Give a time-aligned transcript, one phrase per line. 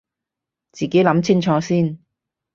[0.71, 1.99] 自己諗清楚先